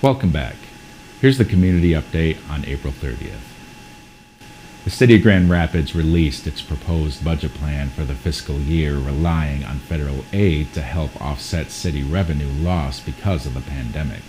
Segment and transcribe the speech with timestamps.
[0.00, 0.54] Welcome back.
[1.20, 3.40] Here's the community update on April 30th.
[4.84, 9.64] The City of Grand Rapids released its proposed budget plan for the fiscal year, relying
[9.64, 14.22] on federal aid to help offset city revenue loss because of the pandemic.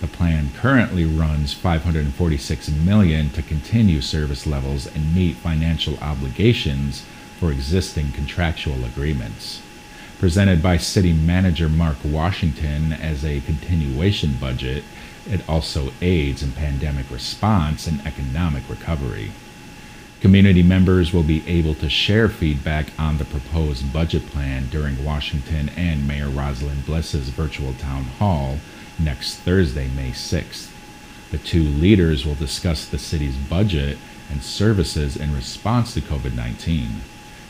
[0.00, 7.04] The plan currently runs 546 million to continue service levels and meet financial obligations
[7.40, 9.62] for existing contractual agreements
[10.22, 14.84] presented by City Manager Mark Washington as a continuation budget,
[15.28, 19.32] it also aids in pandemic response and economic recovery.
[20.20, 25.70] Community members will be able to share feedback on the proposed budget plan during Washington
[25.70, 28.58] and Mayor Rosalind Bliss's virtual town hall
[29.00, 30.70] next Thursday, May 6th.
[31.32, 33.98] The two leaders will discuss the city's budget
[34.30, 37.00] and services in response to COVID 19.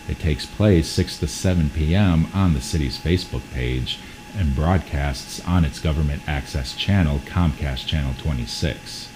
[0.09, 2.26] It takes place 6 to 7 p.m.
[2.35, 3.99] on the city's Facebook page
[4.37, 9.09] and broadcasts on its government access channel, Comcast Channel 26.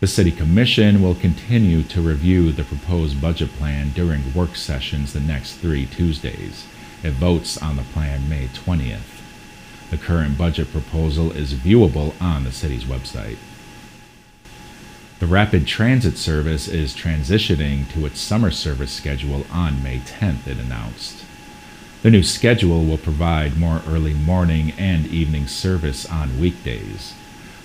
[0.00, 5.20] The City Commission will continue to review the proposed budget plan during work sessions the
[5.20, 6.66] next three Tuesdays.
[7.02, 9.22] It votes on the plan May 20th.
[9.90, 13.38] The current budget proposal is viewable on the city's website.
[15.18, 20.58] The Rapid Transit Service is transitioning to its summer service schedule on May 10th, it
[20.58, 21.24] announced.
[22.02, 27.14] The new schedule will provide more early morning and evening service on weekdays.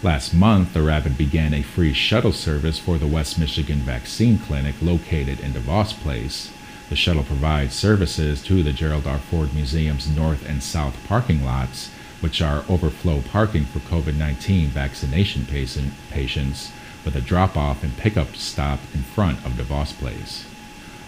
[0.02, 4.75] Last month, the Rapid began a free shuttle service for the West Michigan Vaccine Clinic
[4.81, 6.53] located in DeVos Place.
[6.88, 9.19] The shuttle provides services to the Gerald R.
[9.19, 11.91] Ford Museum's north and south parking lots,
[12.22, 16.72] which are overflow parking for COVID 19 vaccination patient, patients
[17.03, 20.45] with a drop off and pickup stop in front of DeVos Place.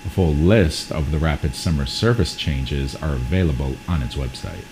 [0.05, 4.65] A full list of the Rapid Summer Service changes are available on its website.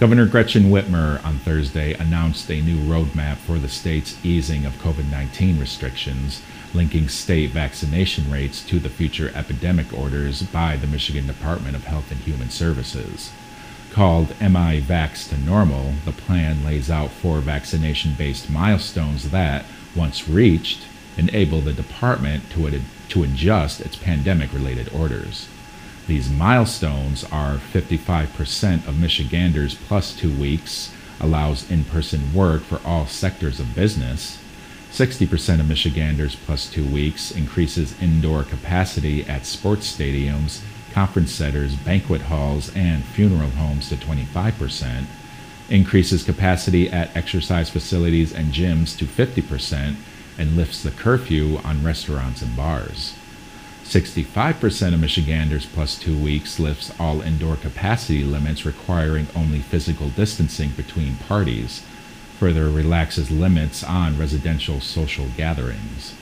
[0.00, 5.08] Governor Gretchen Whitmer on Thursday announced a new roadmap for the state's easing of COVID
[5.08, 6.42] 19 restrictions,
[6.74, 12.10] linking state vaccination rates to the future epidemic orders by the Michigan Department of Health
[12.10, 13.30] and Human Services.
[13.94, 20.28] Called MI Vacc to Normal, the plan lays out four vaccination based milestones that, once
[20.28, 20.80] reached,
[21.16, 25.46] enable the department to, ad- to adjust its pandemic related orders.
[26.08, 33.06] These milestones are 55% of Michiganders plus two weeks allows in person work for all
[33.06, 34.42] sectors of business.
[34.90, 40.62] 60% of Michiganders plus two weeks increases indoor capacity at sports stadiums
[40.94, 45.06] conference centers, banquet halls, and funeral homes to 25%,
[45.68, 49.96] increases capacity at exercise facilities and gyms to 50%,
[50.38, 53.14] and lifts the curfew on restaurants and bars.
[53.82, 60.70] 65% of Michiganders plus two weeks lifts all indoor capacity limits requiring only physical distancing
[60.70, 61.82] between parties,
[62.38, 66.14] further relaxes limits on residential social gatherings.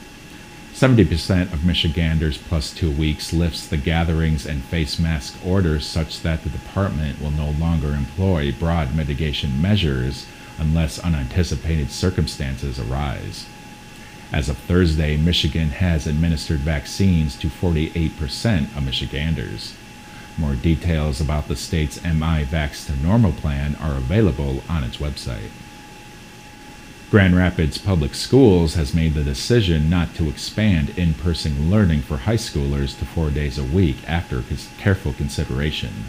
[0.74, 6.42] 70% of Michiganders plus two weeks lifts the gatherings and face mask orders such that
[6.42, 10.26] the department will no longer employ broad mitigation measures
[10.58, 13.46] unless unanticipated circumstances arise.
[14.32, 19.74] As of Thursday, Michigan has administered vaccines to 48% of Michiganders.
[20.38, 25.50] More details about the state's MI Vacc to Normal plan are available on its website.
[27.12, 32.16] Grand Rapids Public Schools has made the decision not to expand in person learning for
[32.16, 34.42] high schoolers to four days a week after
[34.78, 36.04] careful consideration.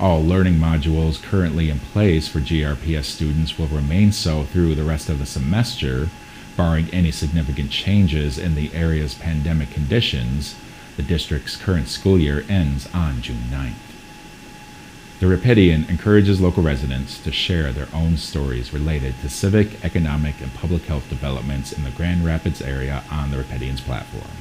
[0.00, 5.10] All learning modules currently in place for GRPS students will remain so through the rest
[5.10, 6.08] of the semester,
[6.56, 10.54] barring any significant changes in the area's pandemic conditions.
[10.96, 13.93] The district's current school year ends on June 9th.
[15.20, 20.52] The Rapidian encourages local residents to share their own stories related to civic, economic, and
[20.54, 24.36] public health developments in the Grand Rapids area on the Rapidians platform.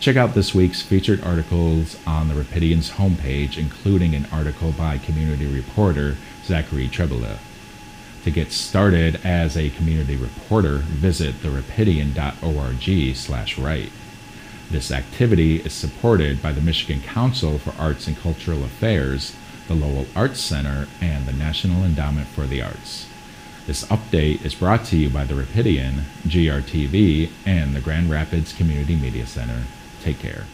[0.00, 5.46] Check out this week's featured articles on the Rapidians homepage, including an article by community
[5.46, 7.38] reporter Zachary Trebula.
[8.24, 13.92] To get started as a community reporter, visit therapidian.org slash write.
[14.70, 19.36] This activity is supported by the Michigan Council for Arts and Cultural Affairs
[19.70, 23.06] the Lowell Arts Center, and the National Endowment for the Arts.
[23.68, 28.96] This update is brought to you by the Rapidian, GRTV, and the Grand Rapids Community
[28.96, 29.62] Media Center.
[30.02, 30.46] Take care.